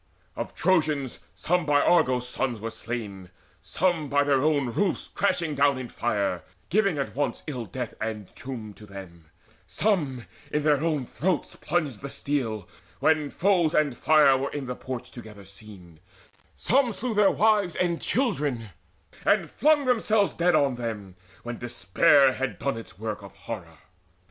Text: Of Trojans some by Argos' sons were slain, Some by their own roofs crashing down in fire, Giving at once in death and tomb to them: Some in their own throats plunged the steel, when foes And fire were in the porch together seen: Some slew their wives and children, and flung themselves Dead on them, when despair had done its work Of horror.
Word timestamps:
Of 0.35 0.55
Trojans 0.55 1.19
some 1.35 1.63
by 1.63 1.79
Argos' 1.79 2.27
sons 2.27 2.59
were 2.59 2.71
slain, 2.71 3.29
Some 3.61 4.09
by 4.09 4.23
their 4.23 4.41
own 4.41 4.71
roofs 4.71 5.07
crashing 5.07 5.53
down 5.53 5.77
in 5.77 5.89
fire, 5.89 6.41
Giving 6.69 6.97
at 6.97 7.15
once 7.15 7.43
in 7.45 7.65
death 7.65 7.93
and 8.01 8.35
tomb 8.35 8.73
to 8.77 8.87
them: 8.87 9.25
Some 9.67 10.25
in 10.49 10.63
their 10.63 10.83
own 10.83 11.05
throats 11.05 11.55
plunged 11.55 12.01
the 12.01 12.09
steel, 12.09 12.67
when 12.99 13.29
foes 13.29 13.75
And 13.75 13.95
fire 13.95 14.35
were 14.35 14.49
in 14.49 14.65
the 14.65 14.75
porch 14.75 15.11
together 15.11 15.45
seen: 15.45 15.99
Some 16.55 16.93
slew 16.93 17.13
their 17.13 17.29
wives 17.29 17.75
and 17.75 18.01
children, 18.01 18.71
and 19.23 19.51
flung 19.51 19.85
themselves 19.85 20.33
Dead 20.33 20.55
on 20.55 20.77
them, 20.77 21.15
when 21.43 21.59
despair 21.59 22.33
had 22.33 22.57
done 22.57 22.75
its 22.75 22.97
work 22.97 23.21
Of 23.21 23.35
horror. 23.35 23.77